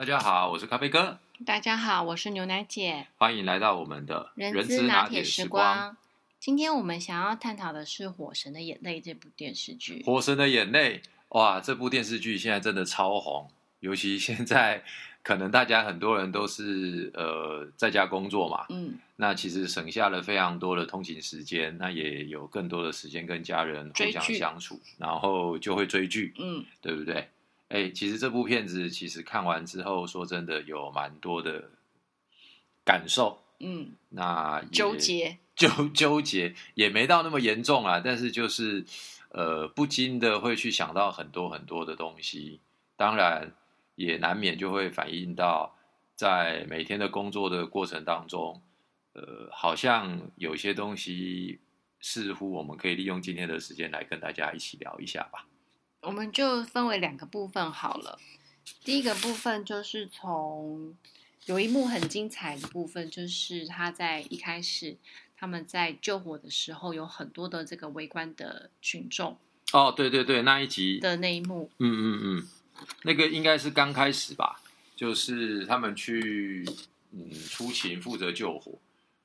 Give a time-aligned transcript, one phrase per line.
[0.00, 5.94] 大家好，我是咖啡哥，大家好，我是牛奶姐，欢迎来到我们的人资拿铁时光。
[6.38, 10.02] 今天我们想要探讨的是《火神的眼泪》这部电视剧。
[10.06, 13.50] 火神的眼泪，哇，这部电视剧现在真的超红，
[13.80, 14.82] 尤其现在
[15.22, 27.28] 可能大家很多人都是呃在家工作嘛，嗯，那其实省下了非常多的通勤时间，那也有更多的时间跟家人互相相处，然后就会追剧，嗯，对不对？
[27.70, 31.70] 哎，其实这部片子其实看完之后，说真的有蛮多的
[32.84, 38.84] 感受，嗯，那纠结纠纠结也没到那么严重啊，但是就是
[39.28, 42.60] 呃不禁的会去想到很多很多的东西，
[42.96, 43.52] 当然
[43.94, 45.76] 也难免就会反映到
[46.16, 48.60] 在每天的工作的过程当中，
[49.12, 51.60] 呃，好像有些东西
[52.00, 55.46] 似乎我们可以利用今天的时间来跟大家一起聊一下吧。
[56.02, 58.18] 我们就分为两个部分好了。
[58.84, 60.94] 第一个部分就是从
[61.46, 64.96] 有一幕很精彩的部分，就是他在一开始
[65.36, 69.36] 他们在救火的时候，有很多的这个围观的群众。
[69.72, 72.48] 哦，对对对，那一集的那一幕，嗯嗯嗯，
[73.02, 74.60] 那个应该是刚开始吧，
[74.96, 76.66] 就是他们去
[77.12, 78.78] 嗯出勤负责救火，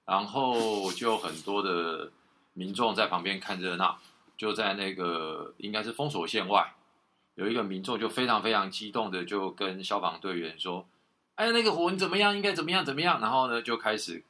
[0.06, 2.12] 然后就很多的
[2.54, 4.00] 民众在旁边看热闹。
[4.38, 6.74] 就在那个应该是封锁线外，
[7.36, 10.88] 有一个民众就非常非常激动的就跟消防队员说
[11.36, 12.36] ：“哎，那个火你怎么样？
[12.36, 12.84] 应该怎么样？
[12.84, 14.24] 怎么样？”然后呢，就开始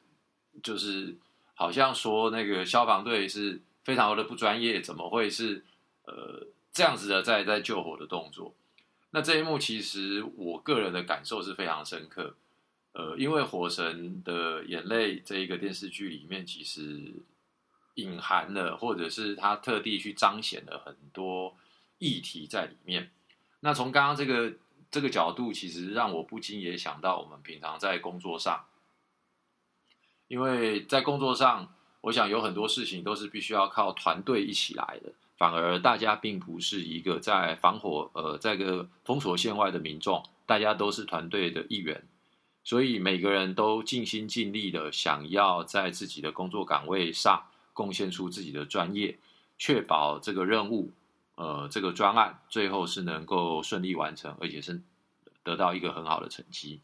[0.62, 1.16] 就是
[1.56, 5.64] 好像说那个消防队是非常的不专业，怎么会是
[6.06, 8.54] 呃这样子的在在救火的动作？
[9.12, 12.36] 那这一幕其实我个人的感受是非常深刻，
[12.94, 17.14] 呃，因为《火神的眼泪》这一个电视剧里面其实。
[17.96, 21.56] 隐含了，或者是他特地去彰显了很多
[21.98, 23.12] 议题在里面。
[23.62, 24.54] 那从刚刚这个
[24.92, 28.66] 这个角度，其实让我不禁也想到我们平常在工作上，
[30.28, 42.08] 因为在工作上，我想有很多事情都是必须要靠团队一起来的，反而大家并不是一个在防火呃在个封锁线外的民众，大家都是团队的一员，
[42.64, 47.48] 所以每个人都尽心尽力的想要在自己的工作岗位上。
[47.76, 49.20] 贡献出自己的专业，
[49.60, 50.92] 确保这个任务，
[51.36, 54.82] 呃，这个专案最后是能够顺利完成，而且是
[55.44, 56.80] 得到一个很好的成绩。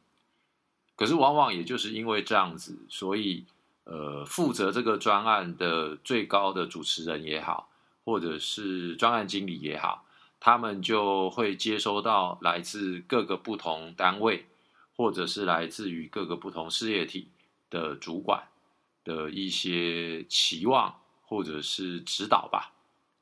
[0.98, 3.46] 可是，往往也就是因为这样子，所以，
[3.86, 7.70] 呃，负责这个专案的最高的主持人也好，
[8.06, 10.06] 或者是专案经理也好，
[10.40, 14.46] 他们就会接收到来自各个不同单位，
[14.96, 17.30] 或者是来自于各个不同事业体
[17.70, 18.44] 的主管。
[19.04, 22.74] 的一些期望或者是指导吧，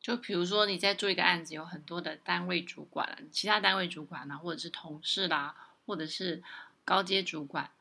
[0.02, 6.44] 就比如说你在做一个案子，有很多的单位主管、其他单位主管啊，或者是同事啦，或者是
[6.84, 7.72] 高阶主管，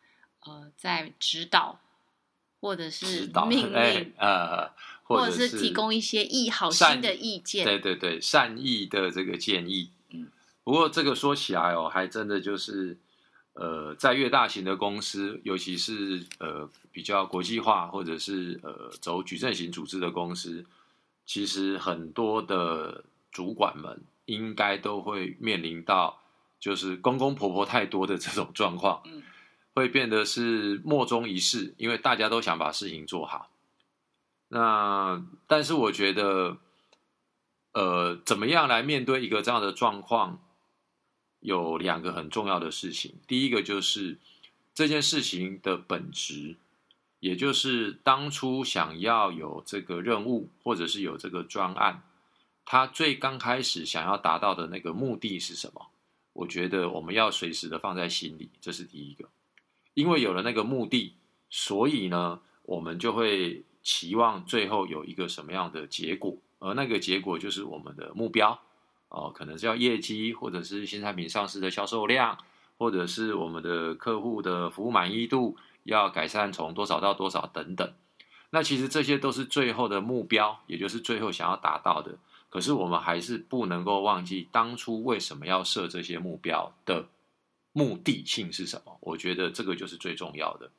[0.44, 1.81] 呃，在指导
[2.60, 4.70] 或者是命令，呃，
[5.03, 9.91] 或者是提供一些意好心的意见，对对对，善意的这个建议。
[10.10, 10.30] 嗯，
[10.62, 12.98] 不过这个说起来哦，还真的就是。
[13.61, 20.65] 呃，在越大型的公司，尤其是呃比较国际化或者是呃走矩阵型组织的公司，
[21.27, 26.21] 其实很多的主管们应该都会面临到
[26.61, 29.25] 就是公公婆婆太多的这种状况，嗯，
[29.75, 33.51] 会变得是莫衷一是，因为大家都想把事情做好。
[34.47, 36.59] 那但是我觉得，
[37.73, 40.39] 呃，怎么样来面对一个这样的状况？
[41.41, 44.19] 有两个很重要的事情，第一个就是
[44.75, 46.56] 这件事情的本质，
[47.21, 52.03] 也就是当初想要有这个任务或者是有这个专案，
[52.65, 55.88] 他最刚开始想要达到的那个目的是什么？
[56.32, 59.28] 我觉得我们要随时的放在心里，这是第一个。
[59.94, 61.15] 因为有了那个目的，
[61.50, 68.60] 所以呢，我们就会期望最后有一个什么样的结果，而那个结果就是我们的目标。
[69.09, 72.39] 哦，可能是要业绩，或者是新产品上市的销售量，
[72.77, 77.93] 或者是我们的客户的服务满意度要改善从多少到多少等等。
[78.51, 82.19] 那其实这些都是最后的目标，也就是最后想要达到的。
[82.51, 87.09] 可是我们还是不能够忘记当初为什么要设这些目标的
[87.72, 88.97] 目的性是什么。
[89.01, 90.71] 我觉得这个就是最重要的。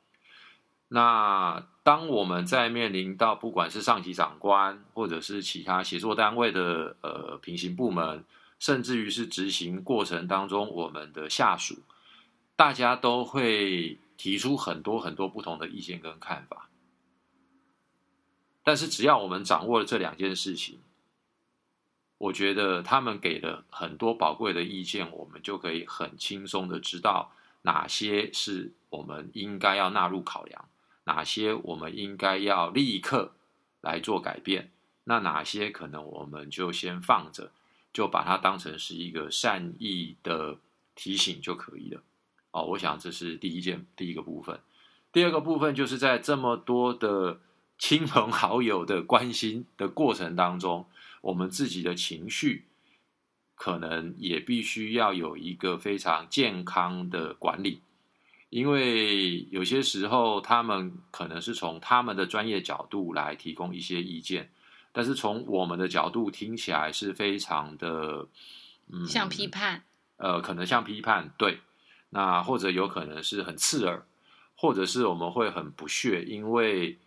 [0.92, 8.24] 那当我们在面临到不管是上级长官，或者是其他协作单位的呃平行部门，
[8.58, 11.76] 甚至于是执行过程当中我们的下属，
[12.56, 16.68] 大家都会提出很多很多不同的意见跟看法。
[18.64, 20.80] 但是只要我们掌握了这两件事情，
[22.18, 27.32] 我觉得他们给了很多宝贵的意见，我们就可以很轻松的知道
[27.62, 30.68] 哪些是我们应该要纳入考量，
[31.10, 33.32] 哪些我们应该要立刻
[33.80, 34.70] 来做改变，
[35.04, 37.50] 那哪些可能我们就先放着，
[37.92, 40.58] 就把它当成是一个善意的
[40.94, 42.00] 提醒就可以了。
[42.52, 44.60] 哦，我想这是第一件第一个部分。
[45.10, 47.40] 第二个部分就是在这么多的
[47.76, 50.86] 亲朋好友的关心的过程当中，
[51.22, 52.66] 我们自己的情绪
[53.56, 57.80] 可能也必须要有一个非常健康的管理，
[58.50, 64.50] 因为有些时候他们可能是从他们的专业角度来提供一些意见，
[64.92, 68.28] 但是从我们的角度听起来是非常的，
[68.92, 69.84] 嗯，像批判，
[70.16, 71.60] 呃，可能像批判，对。
[72.12, 74.04] 那或者有可能是很刺耳，
[74.56, 76.98] 或者是我们会很不屑，因为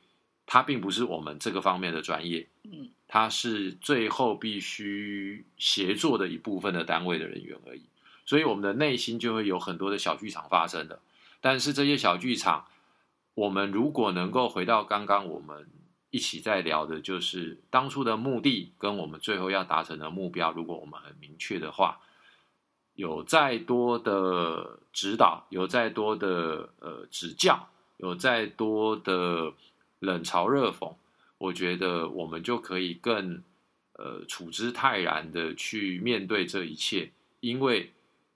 [0.45, 7.83] 它并不是我们这个方面的专业，嗯，它是最后必须协作的一部分的单位的人员而已，
[8.25, 11.01] 所以我们的内心就会有很多的小剧场发生的。
[11.43, 12.65] 但是这些小剧场，
[13.33, 15.67] 我们如果能够回到刚刚我们
[16.09, 21.99] 一起在聊的，就是当初的目的跟我们最后要达成的目标，如果我们很明确的话。
[22.95, 27.67] 有再多的指导，有再多的呃指教，
[27.97, 29.51] 有再多的
[29.97, 30.93] 冷嘲热讽，
[31.39, 33.41] 我觉得我们就可以更
[33.93, 37.91] 呃处之泰然的去面对这一切，因为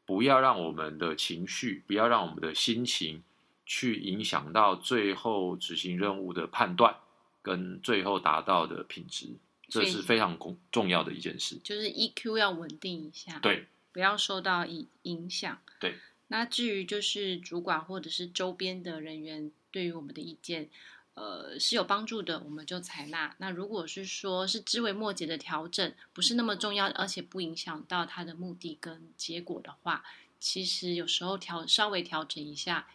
[0.07, 3.21] 不要让我们的情绪，不要让我们的心情
[3.68, 6.95] 去影响到最后执行任务的判断
[7.44, 9.27] 跟最后达到的品质，
[9.69, 11.59] 这是非常重重要的一件事。
[11.63, 13.38] 就是 EQ 要稳定一下。
[13.38, 13.68] 对。
[13.94, 15.59] 不要受到影影响。
[15.80, 15.95] 对，
[16.27, 20.69] 那至于就是主管或者是周边的人员对于我们的意见，
[21.18, 23.36] 呃，是有帮助的，我们就采纳。
[23.40, 30.04] 那如果是说是枝微末节的调整，不是那么重要，而且不影响到他的目的跟结果的话，
[30.40, 32.88] 其实有时候调稍微调整一下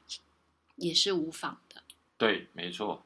[0.76, 1.82] 也是无妨的。
[2.16, 3.04] 对，没错。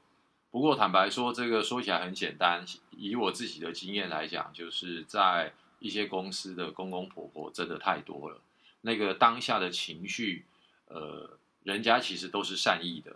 [0.51, 2.65] 不过坦白说，这个说起来很简单。
[2.91, 5.53] 以我自己的经验来讲，就是在。
[5.79, 8.41] 一些公司的公公婆婆真的太多了，
[8.81, 10.47] 那个当下的情绪，
[10.87, 13.15] 呃，人家其实都是善意的，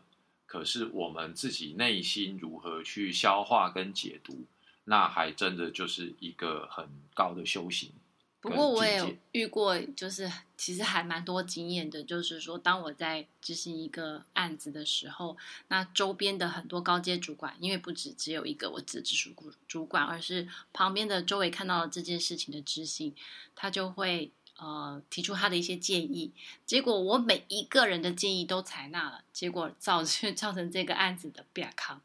[0.50, 4.46] 可是我们自己内心如何去消化跟解读，
[4.82, 7.92] 那还真的就是一个很高的修行。
[8.40, 12.02] 不过我也遇过，就是其实还蛮多经验的。
[12.02, 15.36] 就是说，当我在执行一个案子的时候，
[15.68, 19.30] 那周边的很多高阶主管，因为不止只有一个我直属
[19.68, 23.14] 主管，而是旁边的周围看到了这件事情的执行，
[23.54, 26.30] 他就会呃提出他的一些建议。
[26.64, 32.00] 结果我每一个人的建议都采纳了，结果造成 造成这个案子的变康，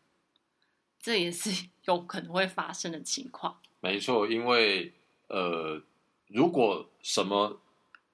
[1.00, 3.60] 这也是 有可能会发生的情况。
[3.82, 4.94] 没错，因为
[5.28, 5.82] 呃。
[6.28, 7.62] 如果什么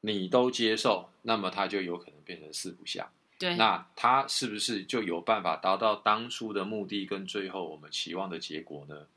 [0.01, 3.09] 你都接受，那么他就有可能变成四不像。
[3.39, 9.07] 对，那他是不是就有办法达到当初的目的跟最后我们期望的结果呢？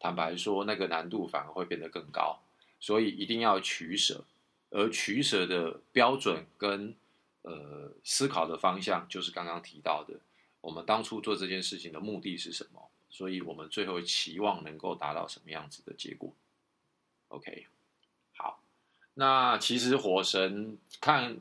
[0.00, 2.40] 坦白说，那个难度反而会变得更高。
[2.80, 4.24] 所以一定要取舍，
[4.70, 6.94] 而取舍的标准跟
[7.42, 10.14] 呃思考的方向，就是刚刚提到的，
[10.60, 12.90] 我们当初做这件事情的目的是什么？
[13.08, 16.32] 所以我们最后期望能够达到什么样子的结果
[17.28, 17.66] ？OK
[18.36, 18.62] 好。
[19.14, 21.36] 那其实火神看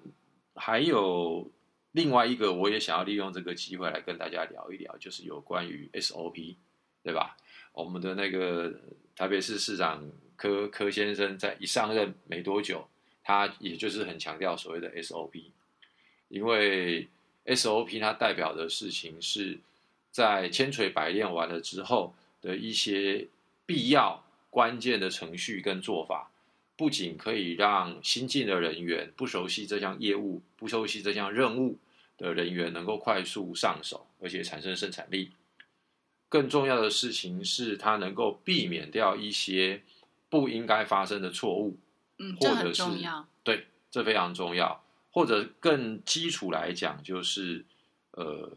[0.56, 1.52] 还有
[1.92, 6.56] 另外一个，我也想要利用这个机会来跟大家聊一聊，就是有关于 SOP，
[7.04, 7.38] 对吧？
[7.72, 8.74] 我们的那个
[9.16, 10.04] 台北市市长
[10.36, 12.90] 柯柯先生在一上任没多久，
[13.24, 15.44] 他也就是很强调所谓的 SOP，
[16.28, 17.08] 因为
[17.46, 19.60] SOP 它代表的事情是
[20.12, 23.28] 在千锤百炼完了之后的一些
[23.66, 26.32] 必要关键的程序跟做法。
[26.76, 31.78] 不仅可以让新进的人员不熟悉这项业务、不熟悉这项任务
[32.18, 35.32] 的人员能够快速上手，而且产生生产力。
[36.30, 39.82] 更重要的事情是，它能够避免掉一些
[40.30, 41.76] 不应该发生的错误。
[42.20, 42.84] 嗯，或者是
[43.44, 44.84] 对，这非常重要。
[45.12, 47.66] 或者更基础来讲，就是
[48.12, 48.52] 呃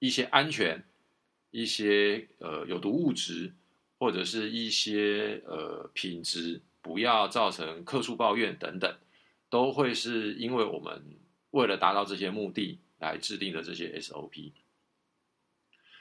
[0.00, 0.82] 一些安全、
[1.52, 3.52] 一些呃有毒物质，
[3.98, 6.60] 或者是一些呃品质。
[6.84, 8.92] 不要造成客诉抱怨等等，
[9.48, 11.00] 都会是因为我们
[11.52, 14.50] 为了达到这些目的来制定的这些 SOP。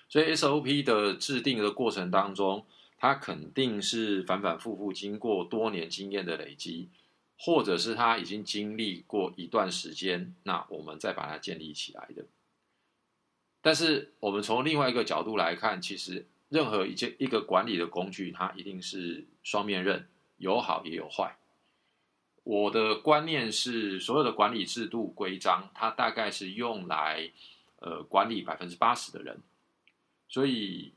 [0.09, 2.65] 所以 SOP 的制定的过程当中，
[3.01, 6.89] 它肯定是反反复复经过多年经验的累积，
[7.35, 12.25] 或者是他已经经历过一段时间，那我们再把它建立起来的。
[13.59, 20.07] 但是我们从另外一个角度来看，其实任何一件一个管理的工具，它一定是双面刃。
[20.37, 21.37] 有好也有坏，
[22.43, 27.31] 我的观念是，所有的管理制度规章，它大概是用来
[27.77, 29.39] 呃管理百分之八十的人，
[30.27, 30.93] 所以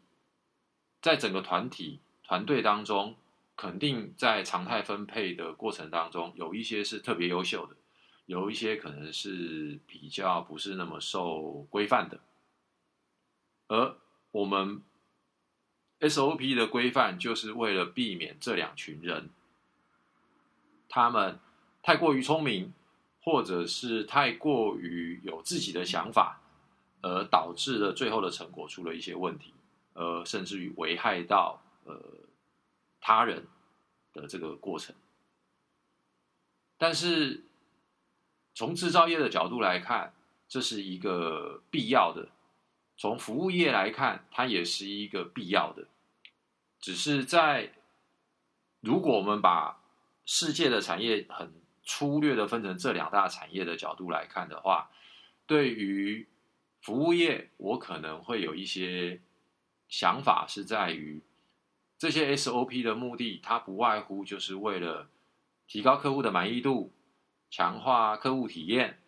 [1.04, 3.14] 在整个团体团队当中，
[3.56, 7.76] 肯定在常态分配的过程当中，有一些是特别优秀的，
[8.24, 12.20] 有一些可能是比较不是那么受规范的，
[13.68, 13.94] 而
[14.30, 14.80] 我们
[16.00, 19.28] SOP 的规范就是为了避免这两群人。
[20.88, 21.38] 他们
[21.82, 22.72] 太过于聪明，
[23.20, 26.40] 或者是太过于有自己的想法，
[27.02, 29.52] 而导致了最后的成果出了一些问题，
[29.94, 31.98] 呃，甚至于危害到呃
[33.00, 33.46] 他人
[34.12, 34.94] 的这个过程。
[36.76, 37.44] 但是
[38.54, 40.14] 从制造业的角度来看，
[40.46, 42.28] 这是一个必要的；
[42.96, 45.88] 从服务业来看，它也是一个必要的。
[46.78, 47.72] 只是在
[48.80, 49.80] 如果我们把
[50.26, 54.90] 世界的产业很粗略的分成这两大产业的角度来看的话，
[55.46, 56.28] 对于
[56.80, 59.20] 服务业，我可能会有一些
[59.96, 61.22] 想法，是在于
[61.96, 65.08] 这些 SOP 的目的，它不外乎就是为了
[65.68, 66.92] 提高客户的满意度，
[67.48, 68.98] 强化客户体验，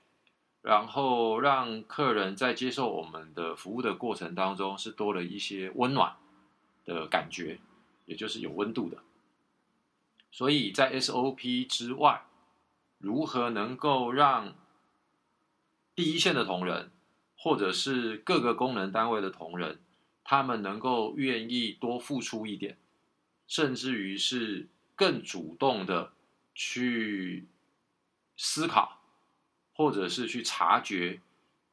[0.63, 6.15] 然后让客人在接受我们的服务的过程当中，是多了一些温暖
[6.85, 7.59] 的感觉，
[8.05, 8.99] 也就是有温度的。
[10.31, 12.23] 所以在 SOP 之外，
[12.99, 14.55] 如何能够让
[15.97, 16.93] 第一线的同仁，
[17.37, 19.81] 或者是各个功能单位的同仁，
[20.29, 22.77] 他们能够愿意多付出一点，
[23.47, 24.67] 甚至于是
[24.97, 26.13] 更主动的
[26.53, 27.45] 去
[28.37, 29.01] 思考，
[29.73, 31.21] 或者是去察觉，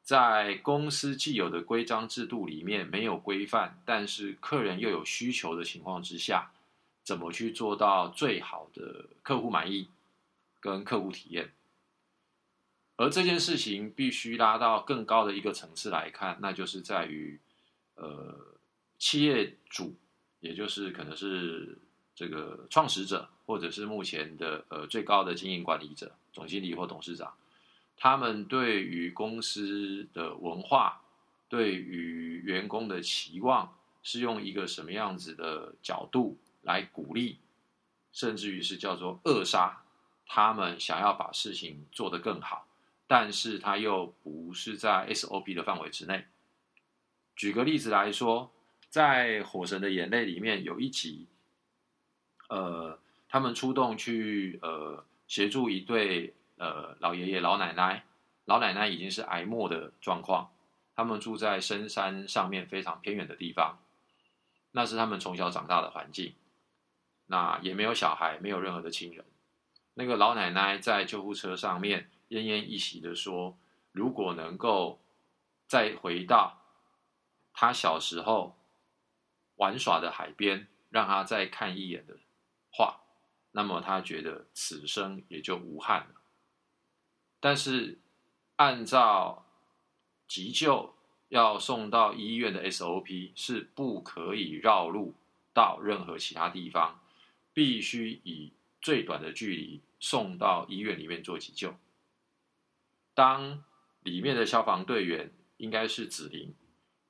[0.04, 6.52] 在公司既有的规章制度里面没有规范，但是客人又有需求的情况之下。
[7.02, 9.88] 怎么去做到最好的客户满意
[10.58, 11.52] 跟客户体验？
[12.96, 17.38] 而这件事情必须拉到更高的一个层次来看，那就是在于，
[17.96, 18.34] 呃，
[18.98, 19.94] 企业主，
[20.40, 21.78] 也就是可能是
[22.14, 27.34] 这个创始者，或者是目前的呃最高的经营管理者，总经理或董事长，
[27.96, 31.02] 他们对于公司的文化，
[31.48, 36.38] 对于员工的期望，是用一个什么样子的角度？
[36.66, 37.40] 来鼓励，
[38.10, 39.82] 甚至于是叫做扼杀
[40.26, 42.66] 他们想要把事情做得更好，
[43.06, 46.24] 但是他又不是在 SOP 的范围之内。
[47.36, 48.52] 举个例子来说，
[48.88, 51.26] 在《火神的眼泪》里面有一集，
[52.48, 52.98] 呃，
[53.28, 58.04] 他们出动去呃协助一对呃老爷爷老奶奶，
[58.44, 60.50] 老奶奶已经是癌末的状况，
[60.94, 63.78] 他们住在深山上面非常偏远的地方，
[64.70, 66.34] 那是他们从小长大的环境。
[67.26, 69.24] 那也没有小孩，没有任何的亲人。
[69.94, 73.56] 那个老奶奶在救护车上面奄奄一息的说
[73.92, 75.00] ：“如果能够
[75.66, 76.63] 再回到
[77.54, 78.58] 他小时候
[79.54, 82.18] 玩耍的海边，让他再看一眼的
[82.70, 83.00] 话，
[83.52, 86.20] 那么他觉得此生也就无憾了。”
[87.40, 87.98] 但是
[88.56, 89.46] 按照
[90.28, 90.94] 急救
[91.28, 95.14] 要送到医院的 SOP 是不可以绕路
[95.54, 97.00] 到任何其他地方。
[97.56, 101.72] 必须以最短的距离送到医院里面做急救。
[103.14, 103.62] 当
[104.00, 106.52] 里面的消防队员应该是子林，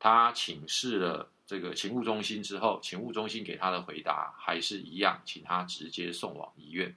[0.05, 6.95] 他请示了这个勤务中心之后，勤务中心给他的回答还是一样，请他直接送往医院。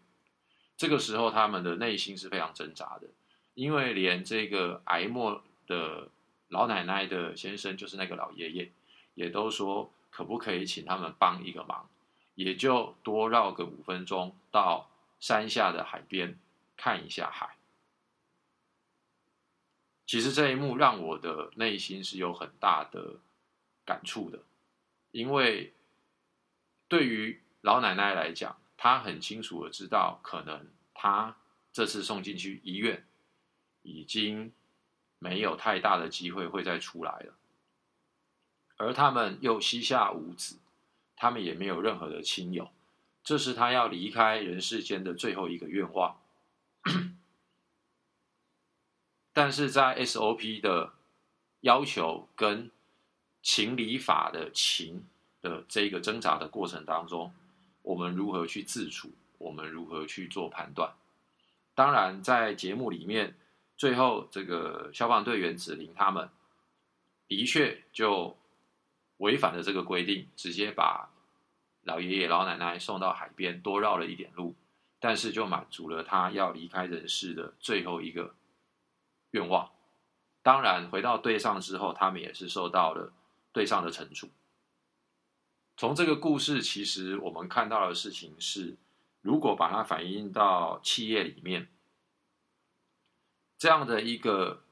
[0.75, 3.07] 这个时候，他们的内心是非常挣扎的，
[3.53, 6.09] 因为连这个癌末的
[6.49, 8.69] 老奶奶的先生，就是那个老爷爷，
[9.13, 11.87] 也都说可不可以请他们帮一个忙。
[12.35, 14.89] 也就多绕个五分钟到
[15.21, 16.37] 山下的海边
[16.75, 17.55] 看一下海。
[20.07, 23.17] 其实这一幕让我的内心是有很大的
[23.85, 24.39] 感触的，
[25.11, 25.73] 因为
[26.87, 31.37] 对于老奶奶来讲，她很清楚的知道，可能她
[31.71, 33.05] 这次送进去医院，
[33.83, 34.53] 已经
[35.19, 37.33] 没有太大的机会会再出来了，
[38.77, 40.57] 而他们又膝下无子。
[41.19, 42.69] 他们也没有任何的亲友，
[43.23, 46.21] 这是他要离开人世间的最后一个愿望。
[49.37, 50.91] 但是在 SOP 的
[51.59, 52.71] 要求跟
[53.43, 55.05] 情理法的情
[55.43, 57.31] 的这个挣扎的过程当中，
[57.83, 59.11] 我们如何去自处？
[59.37, 60.91] 我们如何去做判断？
[61.75, 63.35] 当然，在节目里面，
[63.75, 66.27] 最后这个消防队员指令他们
[67.27, 68.35] 的确就。
[69.19, 71.09] 违反了这个规定，直接把
[71.81, 74.53] 老爷爷老奶奶送到海边，多绕了一点路，
[74.99, 78.35] 但是就满足了他要离开人世的最后一个
[79.37, 79.71] 愿望。
[80.41, 83.13] 当然，回到队上之后，他们也是受到了
[83.51, 84.29] 队上的惩处。
[85.75, 88.77] 从这个故事，其实我们看到的事情是，
[89.21, 91.67] 如果把它反映到企业里面，
[93.57, 94.63] 这样的一个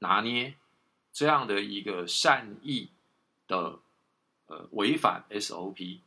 [0.00, 0.56] 拿捏，
[1.12, 2.90] 这样的一个善意
[3.46, 3.78] 的
[4.46, 6.00] 呃违反 SOP，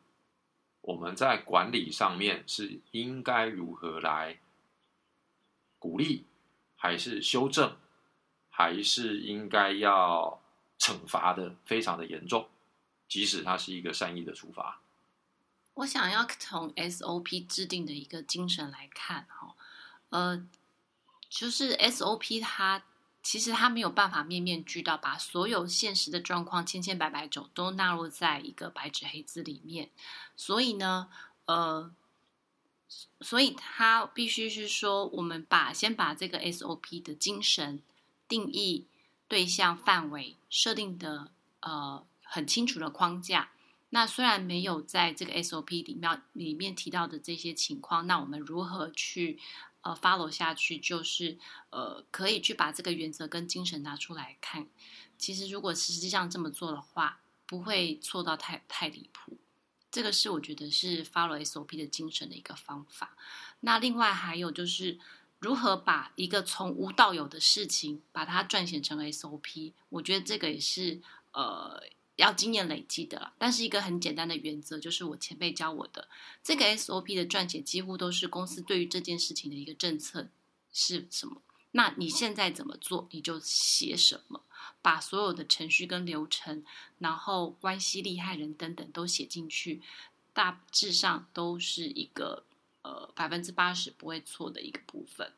[0.82, 4.40] 我们在管理上面是应该如何来
[5.80, 6.26] 鼓励，
[6.84, 7.78] 还是修正，
[8.50, 10.44] 还是应该要
[10.78, 12.50] 惩罚的非常的严重？
[13.08, 14.82] 即使它是一个善意的处罚，
[15.76, 19.56] 我想要从 SOP 制定的一个精神来看，哈，
[20.10, 20.46] 呃，
[21.30, 22.84] 就是 SOP 它
[23.22, 29.90] 其实它没有办法面面俱到，把所有现实的状况千千百百种都纳入在一个白纸黑字里面，
[30.36, 31.08] 所以呢，
[31.46, 31.90] 呃，
[33.22, 37.82] 所以它必须是说，我们把先把这个 SOP 的精神、
[38.28, 38.88] 定义、
[39.28, 41.32] 对象、范围设定的，
[41.62, 42.06] 呃。
[42.26, 43.52] 很清楚的框架。
[43.92, 49.38] 那虽然没有在这个 SOP 里面里面提到的这些情况，那我们如何去
[49.82, 50.80] 呃 follow 下去？
[50.80, 51.38] 就是
[51.70, 54.66] 呃，可以去把这个原则跟精神拿出来看。
[55.20, 59.38] 其实如果实际上这么做的话，不会错到太太离谱。
[59.94, 63.16] 这个是我觉得是 follow SOP 的精神的一个方法。
[63.62, 65.00] 那另外还有就是
[65.40, 69.74] 如何把一个从无到有的事情，把它撰写成 SOP。
[69.90, 71.00] 我觉得这个也是
[71.32, 71.82] 呃。
[72.16, 76.08] 要经验累积的了，但是一个很简单的原则就是我前辈教我的，
[76.44, 80.30] 这个 SOP 的撰写几乎都是公司对于这件事情的一个政策
[80.72, 81.42] 是什么？
[81.76, 84.42] 那你现在怎么做，你就写什么，
[84.82, 86.64] 把所有的程序跟流程，
[87.00, 89.82] 然后关系厉害人等等都写进去，
[90.34, 92.46] 大致上都是一个
[92.82, 95.34] 呃百分之八十不会错的一个部分。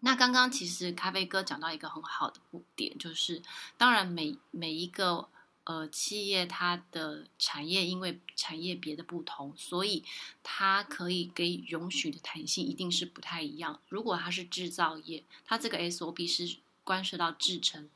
[0.00, 2.40] 那刚刚其实咖啡哥讲到一个很好的
[2.74, 3.42] 点，就是
[3.76, 5.28] 当然每每一个。
[5.68, 10.02] 呃，企业它的产业因为产业别的不同，所以
[10.42, 13.78] 它可以给允许的弹性一定是不太一样。
[13.90, 17.86] 如果它是制造业，它这个 SOP 是关涉到制成，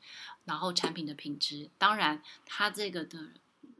[0.45, 3.29] 然后产品的品质，当然它这个的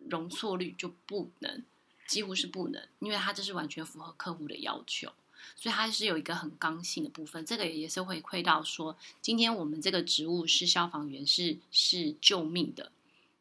[0.10, 1.63] 容错率就不能，
[2.08, 5.13] 几乎是不能，因为它这是完全符合客户的要求，
[5.56, 7.45] 所以它是有一个很刚性的部分。
[7.45, 12.91] 这个也是会馈到说，今天我们这个职务是消防员，是是救命的。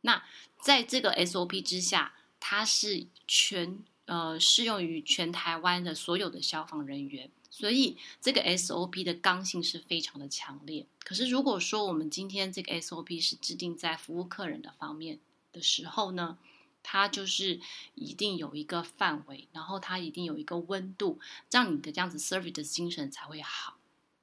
[0.02, 0.22] 那
[0.60, 10.86] 在这个 SOP 之下，它是全呃适用于全台湾的所有的消防人员，所以这个 SOP 的刚性是非常的强烈。
[11.04, 15.18] 可是如果说我们今天这个 SOP 是制定在服务客人的方面
[15.52, 16.38] 的时候呢，
[16.82, 17.60] 它就是
[17.94, 23.76] 一定有一个范围，然后它一定有一个温度，这样你的这样子 service 的精神才会好，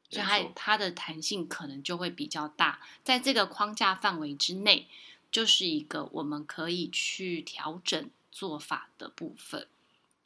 [0.10, 4.88] 所以它它的弹性可能就会比较大，在这个框架范围之内。
[5.32, 9.68] 就是一个我们可以去调整做法的部分。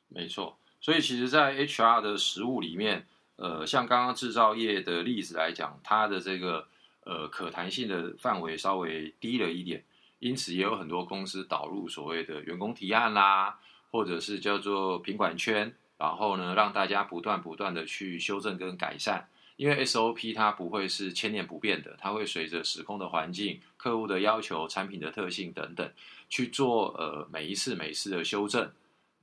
[0.08, 6.68] 没错，所以其实，在 HR 的实务里面，呃，像刚刚制造业的例子来讲，它的这个
[7.04, 9.84] 呃可弹性的范围稍微低了一点，
[10.20, 13.60] 因此也有很多公司导入所谓的员工提案啦，
[13.92, 19.28] 或者是叫做品管圈，然后呢，让大家不断不断的去修正跟改善。
[19.63, 25.89] 因为 SOP 它不会是千年不变的，它会随着时空的环境、客户的要求、产品的特性等等
[26.28, 28.69] 去做呃每一次每一次的修正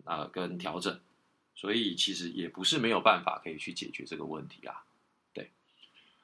[0.05, 0.99] 啊跟调整，
[1.55, 4.83] 所以其实也不是没有办法可以去解决这个问题啊。
[5.35, 5.51] 对，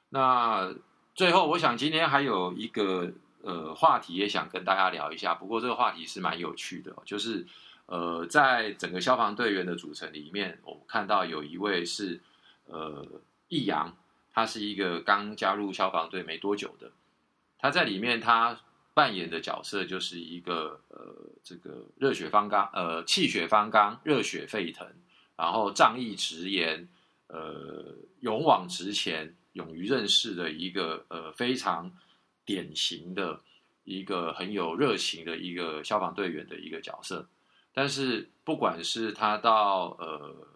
[0.09, 0.73] 那
[1.13, 3.11] 最后我想今天还有一个
[3.43, 7.45] 呃话题也想跟大家聊一下，不过这个话题是蛮有趣的，就是
[7.85, 12.19] 呃在整个消防队员的组成里面，我看到有一位是
[12.65, 13.05] 呃。
[13.49, 13.95] 易阳，
[14.37, 16.91] 他是一个刚加入消防队没多久的，
[17.57, 18.59] 他在里面他
[18.93, 24.87] 扮演的角色就是一个呃这个热血方刚呃气血方刚热血沸腾，
[25.35, 26.87] 然后仗义直言
[27.29, 31.91] 呃勇往直前勇于任事的一个呃非常
[32.45, 33.41] 典型的
[33.85, 37.27] 一个很有热情的一个消防队员的一个角色，
[37.73, 40.47] 但是不管是他到呃。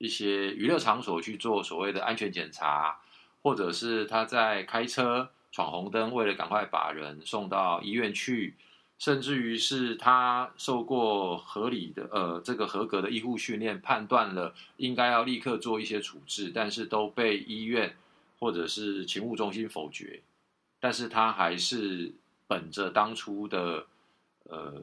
[0.00, 3.00] 一些娱乐场所去做所谓的安全检查，
[3.42, 8.54] 或者是他在开车闯红灯，为了赶快把人送到医院去，
[8.98, 17.96] 甚至于是他受过合理的呃这个合格的医护训练，判断了应该要立刻做一些处置，但是都被医院
[18.38, 20.22] 或者是勤务中心否决，
[20.80, 22.12] 但是他还是
[22.46, 23.86] 本着当初的
[24.44, 24.82] 呃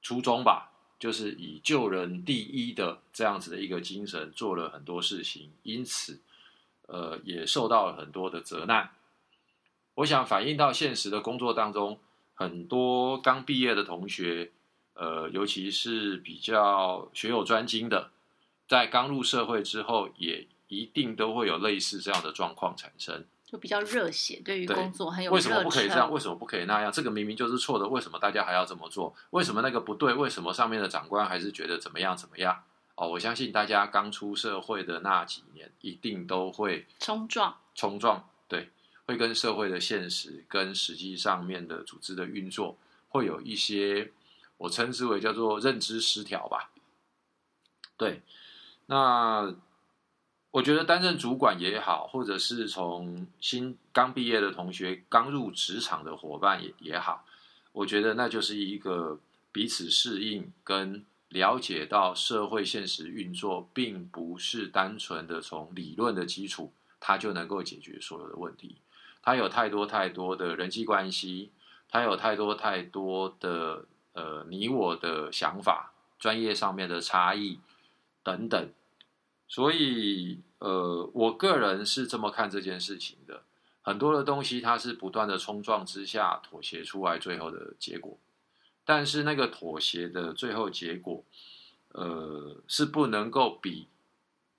[0.00, 0.68] 初衷吧。
[0.98, 6.20] 就是以救人第一的这样子的一个精神做了很多事情，因此，
[6.86, 8.90] 呃，也受到了很多的责难。
[9.96, 11.98] 我想反映到现实的工作当中，
[12.34, 14.50] 很多刚毕业的同学，
[14.94, 18.10] 呃，尤其是比较学有专精的，
[18.66, 23.24] 在刚入社会之后，也一定都会有类似这样的状况产生。
[23.44, 26.10] 就比较热血，对于工作很有为什么不可以这样？
[26.10, 26.90] 为什么不可以那样？
[26.90, 29.14] 这个明明就是错的，为什么大家还要这么做？
[29.28, 30.14] 为什么那个不对？
[30.14, 32.64] 为什么上面的长官还是觉得怎么样怎么样？
[32.94, 37.56] 哦，我相信大家刚出社会的那几年，一定都会冲撞？
[37.74, 38.68] 冲撞，对，
[39.06, 42.76] 会跟社会的现实跟实际上面的组织的运作，
[43.08, 44.12] 会有一些
[44.58, 46.70] 我称之为叫做认知失调吧。
[47.96, 48.20] 对，
[48.86, 49.54] 那
[50.50, 57.24] 我觉得担任主管也好，或者是从新刚毕业的同学、刚入职场的伙伴也也好，
[57.72, 59.18] 我觉得那就是一个
[59.50, 61.02] 彼此适应跟
[61.32, 68.76] 了解到社会现实运作，并不是单纯的从理论的基础，它就能够解决所有的问题。
[69.22, 71.50] 它有太多太多的人际关系，
[71.88, 77.58] 它有太多太多的呃你我的想法、专业上面的差异
[78.22, 78.68] 等等。
[79.48, 83.42] 所以，呃，我个人是这么看这件事情的。
[83.82, 88.16] 很多的东西，它是不断的冲撞之下妥协出来最后的结果，
[88.84, 91.24] 但是那个妥协的最后结果，
[91.92, 93.88] 呃，是不能够比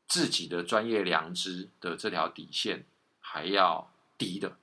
[0.08, 2.86] 自己的专业良知的这条底线
[3.20, 4.58] 还要低的。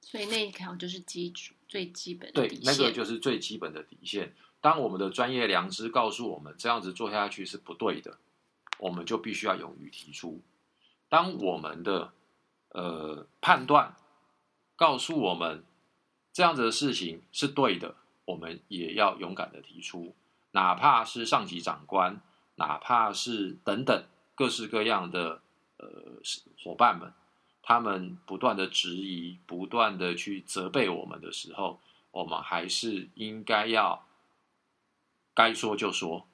[0.00, 2.64] 所以那一条就是基础最基本的对底，线。
[2.64, 4.34] 那个就是最基本的底线。
[4.60, 8.18] 当我们的专业良知告诉我们这样子做下去是不对的，
[8.78, 10.40] 我们就必须要勇于提出。
[11.08, 12.12] 当我们的
[12.70, 13.94] 呃判断
[14.74, 15.62] 告诉我们
[16.32, 17.94] 这样子的事情是对的，
[18.26, 20.14] 我们也要勇敢的提出，
[20.50, 22.20] 哪怕是上级长官，
[22.56, 25.40] 哪怕是等等各式各样的
[25.78, 26.20] 呃
[26.62, 27.12] 伙伴们，
[27.62, 34.06] 他们不断的质疑，不断的去责备我们的时候，我们还是应该要
[35.34, 36.26] 该说就说，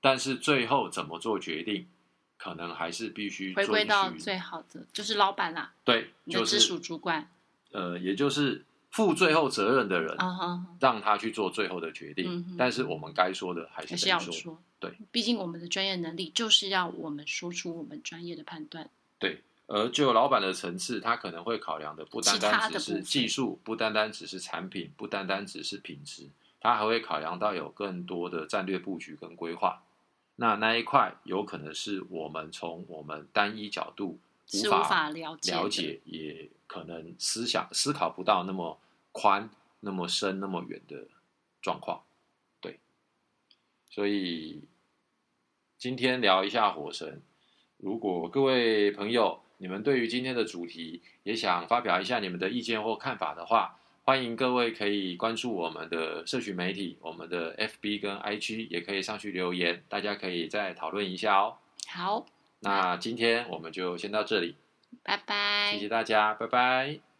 [0.00, 1.88] 但是最后怎么做决定，
[2.36, 7.30] 可能还是必须回归到最好的就是老板啦，对，就是属主管。
[7.70, 10.16] 呃，也就是负最后责任的人，
[10.78, 12.56] 让他去做最后的决定。
[12.56, 14.62] 但是我们该说的还还是要说，说。
[14.78, 18.88] 对，毕竟我们的专业能力就是要我们说出我们专业的判断。
[19.18, 19.42] 对。
[19.68, 26.28] 而就老板的层次，他可能会考量的不单单只是技术，不单单只是产品，不单单只是品质，
[26.60, 29.82] 他还会考量到有更多的战略布局跟规划。
[30.36, 38.78] 那那一块有可能是我们从我们单一角度是无法法了解了解，也可能思想思考不到那么
[39.10, 39.48] 宽、
[39.80, 41.06] 那么深、那么远的
[41.60, 42.02] 状况。
[42.60, 42.78] 对，
[43.88, 44.62] 所以
[45.78, 47.22] 今天聊一下火神。
[47.78, 61.56] 如果各位朋友你们对于今天的主题也想发表一下你们的意见或看法的话，欢迎各位可以关注我们的社群媒体，我们的 FB 跟 IG 也可以上去留言，大家可以再讨论一下哦。
[61.86, 62.26] 好，
[62.62, 64.56] 那今天我们就先到这里，
[65.02, 65.70] 拜拜。
[65.72, 67.11] 谢谢大家，拜拜。